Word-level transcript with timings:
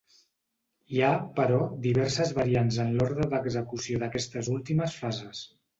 Hi 0.95 1.03
ha, 1.07 1.11
però, 1.41 1.59
diverses 1.85 2.33
variants 2.41 2.81
en 2.87 2.91
l'ordre 2.97 3.29
d'execució 3.37 4.05
d'aquestes 4.05 4.55
últimes 4.61 5.03
fases. 5.05 5.51